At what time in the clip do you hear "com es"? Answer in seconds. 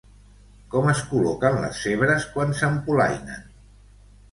0.75-1.01